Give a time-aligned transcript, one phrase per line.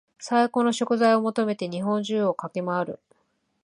[0.17, 2.99] 最高の食材を求めて日本中を駆け回る